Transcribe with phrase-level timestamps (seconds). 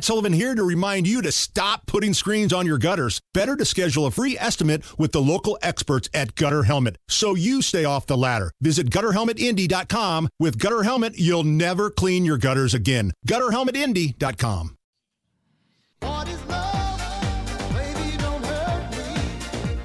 [0.00, 3.20] Matt Sullivan here to remind you to stop putting screens on your gutters.
[3.34, 7.60] Better to schedule a free estimate with the local experts at Gutter Helmet so you
[7.60, 8.50] stay off the ladder.
[8.62, 10.30] Visit gutterhelmetindy.com.
[10.38, 13.12] With Gutter Helmet, you'll never clean your gutters again.
[13.28, 14.76] Gutterhelmetindy.com.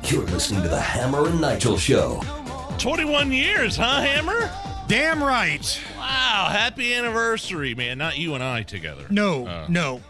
[0.06, 2.22] You're listening to the Hammer and Nigel Show.
[2.78, 4.50] 21 years, huh, Hammer?
[4.88, 5.78] Damn right.
[6.36, 7.98] Wow, happy anniversary, man.
[7.98, 9.06] Not you and I together.
[9.10, 10.02] No, Uh, no.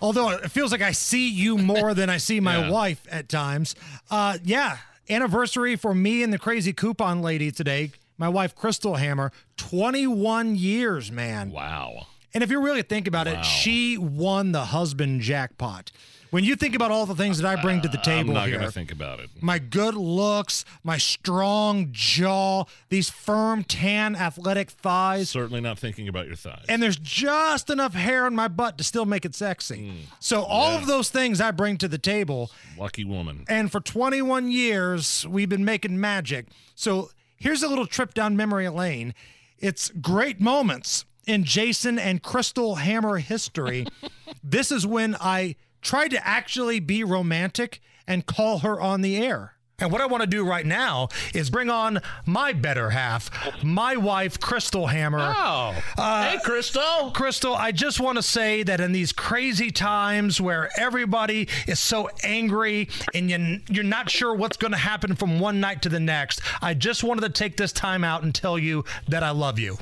[0.00, 2.70] Although it feels like I see you more than I see my Yeah.
[2.70, 3.76] wife at times.
[4.10, 7.92] Uh, yeah, anniversary for me and the crazy coupon lady today.
[8.18, 11.52] My wife, Crystal Hammer, 21 years, man.
[11.52, 12.08] Wow.
[12.34, 13.40] And if you really think about Wow.
[13.40, 15.90] it, she won the husband jackpot.
[16.30, 18.34] When you think about all the things that I bring to the uh, table, I'm
[18.34, 19.28] not here, to think about it.
[19.42, 26.26] my good looks, my strong jaw, these firm, tan, athletic thighs, Certainly not thinking about
[26.26, 26.64] your thighs.
[26.70, 29.90] and there's just enough hair on my butt to still make it sexy.
[29.90, 29.96] Hmm.
[30.20, 30.78] so all Yeah.
[30.80, 33.44] of those things I bring to the table, Lucky woman.
[33.46, 36.46] and for 21 years we've been making magic.
[36.74, 39.12] So here's a little trip down memory lane.
[39.58, 43.86] It's great moments in Jason and Crystal Hammer history.
[44.44, 49.54] this is when I tried to actually be romantic and call her on the air.
[49.82, 53.30] And what I want to do right now is bring on my better half,
[53.64, 55.34] my wife, Crystal Hammer.
[55.36, 55.82] Oh.
[55.98, 57.10] Uh, hey, Crystal.
[57.10, 62.08] Crystal, I just want to say that in these crazy times where everybody is so
[62.22, 66.00] angry and you, you're not sure what's going to happen from one night to the
[66.00, 69.58] next, I just wanted to take this time out and tell you that I love
[69.58, 69.78] you.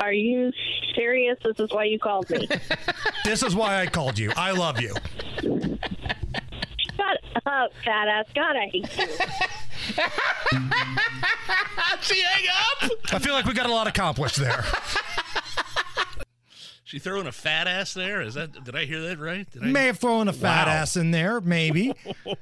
[0.00, 0.52] Are you
[0.94, 1.36] serious?
[1.44, 2.48] This is why you called me.
[3.24, 4.32] This is why I called you.
[4.36, 4.94] I love you.
[5.42, 8.24] Shut up, fat ass.
[8.34, 9.06] God, I hate you.
[12.00, 12.44] She hang
[12.82, 12.90] up.
[13.12, 14.64] I feel like we got a lot accomplished there.
[16.84, 18.22] She throwing a fat ass there?
[18.22, 18.64] Is that?
[18.64, 19.50] Did I hear that right?
[19.50, 19.66] Did I?
[19.66, 20.72] May have thrown a fat Wow.
[20.72, 21.92] ass in there, maybe.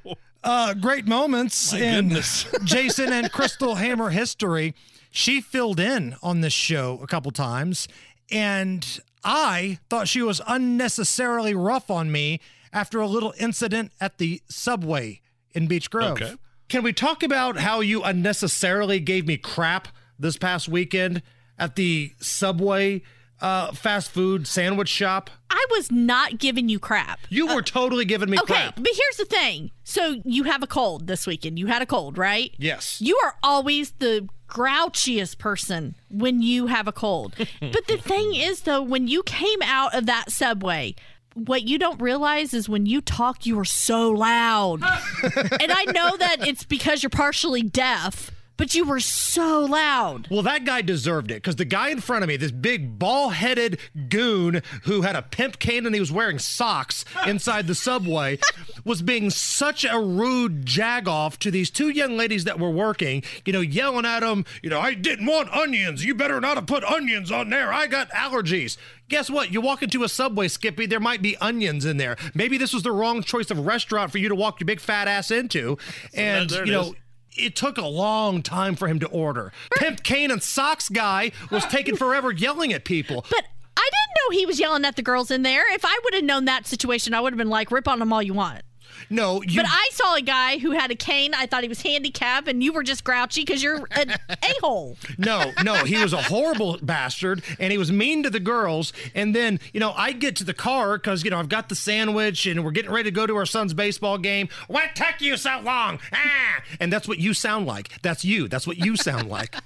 [0.43, 2.45] Uh, great moments My in goodness.
[2.63, 4.75] Jason and Crystal Hammer history.
[5.17, 7.87] She filled in on this show a couple times,
[8.29, 12.39] and I thought she was unnecessarily rough on me
[12.71, 15.21] after a little incident at the subway
[15.53, 16.21] in Beech Grove.
[16.21, 16.35] Okay.
[16.69, 19.87] Can we talk about how you unnecessarily gave me crap
[20.19, 21.23] this past weekend
[21.57, 23.01] at the subway
[23.41, 25.29] uh, fast food sandwich shop?
[25.49, 27.19] I was not giving you crap.
[27.29, 28.75] You were totally giving me Okay, crap.
[28.75, 29.71] but here's the thing.
[29.83, 31.57] So you have a cold this weekend.
[31.57, 32.53] You had a cold, right?
[32.57, 33.01] Yes.
[33.01, 37.35] You are always the grouchiest person when you have a cold.
[37.59, 40.95] but the thing is, though, when you came out of that subway,
[41.33, 44.81] what you don't realize is when you talk, you are so loud.
[45.23, 50.27] and I know that it's because you're partially deaf, but you were so loud.
[50.29, 53.29] Well, that guy deserved it because the guy in front of me, this big ball
[53.29, 53.79] headed
[54.09, 58.39] goon who had a pimp cane and he was wearing socks inside the subway,
[58.83, 63.53] was being such a rude jagoff to these two young ladies that were working, you
[63.53, 66.03] know, yelling at them, you know, I didn't want onions.
[66.03, 67.71] You better not have put onions on there.
[67.71, 68.77] I got allergies.
[69.09, 69.53] Guess what?
[69.53, 72.17] You walk into a subway, Skippy, there might be onions in there.
[72.33, 75.07] Maybe this was the wrong choice of restaurant for you to walk your big fat
[75.07, 75.77] ass into.
[76.13, 76.93] And, there it you know, is.
[77.37, 79.51] It took a long time for him to order.
[79.75, 83.25] Pimp Cane and Socks guy was taking forever yelling at people.
[83.29, 83.45] But
[83.77, 85.71] I didn't know he was yelling at the girls in there.
[85.73, 88.11] If I would have known that situation, I would have been like, rip on them
[88.11, 88.61] all you want.
[89.09, 89.61] No, you.
[89.61, 91.33] But I saw a guy who had a cane.
[91.33, 94.97] I thought he was handicapped, and you were just grouchy because you're an a hole.
[95.17, 98.93] no, no, he was a horrible bastard, and he was mean to the girls.
[99.15, 101.75] And then, you know, I get to the car because you know I've got the
[101.75, 104.49] sandwich, and we're getting ready to go to our son's baseball game.
[104.67, 105.99] What took you so long?
[106.13, 106.61] Ah!
[106.79, 108.01] And that's what you sound like.
[108.01, 108.47] That's you.
[108.47, 109.55] That's what you sound like.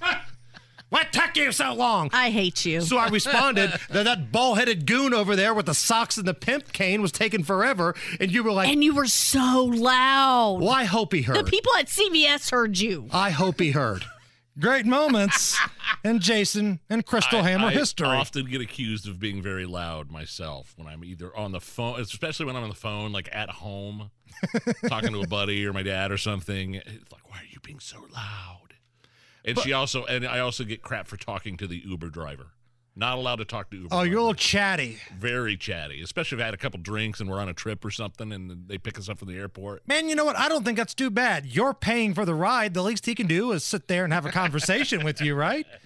[0.92, 2.10] what took you so long?
[2.12, 2.82] I hate you.
[2.82, 6.74] So I responded that that ball-headed goon over there with the socks and the pimp
[6.74, 10.58] cane was taking forever, and you were like, and you were so loud.
[10.60, 13.08] "Well, I hope he heard." The people at CVS heard you.
[13.10, 14.04] I hope he heard.
[14.60, 15.58] Great moments
[16.04, 18.08] and Jason and Crystal Hammer I history.
[18.08, 22.00] I often get accused of being very loud myself when I'm either on the phone,
[22.00, 24.10] especially when I'm on the phone, like at home,
[24.88, 26.74] talking to a buddy or my dad or something.
[26.74, 28.71] It's like, why are you being so loud?
[29.44, 32.48] And she also, and I also get crap for talking to the Uber driver.
[32.94, 33.88] Not allowed to talk to Uber.
[33.90, 34.98] oh, you're a little chatty.
[35.18, 37.90] very chatty, especially if I had a couple drinks and we're on a trip or
[37.90, 39.88] something, and they pick us up from the airport.
[39.88, 40.36] Man, you know what?
[40.36, 41.46] I don't think that's too bad.
[41.46, 42.74] You're paying for the ride.
[42.74, 45.66] The least he can do is sit there and have a conversation with you, right?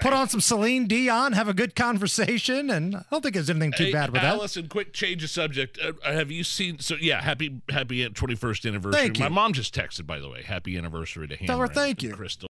[0.00, 3.72] Put on some Celine Dion, have a good conversation, and I don't think there's anything
[3.76, 4.34] too Hey, bad with that.
[4.34, 5.76] Allison, quick change of subject.
[5.82, 6.78] Uh, have you seen?
[6.78, 9.00] So yeah, happy happy twenty first anniversary.
[9.00, 9.24] Thank you.
[9.24, 10.44] My mom just texted, by the way.
[10.44, 12.14] Happy anniversary to Hannah Tell her thank you.
[12.14, 12.46] Crystal.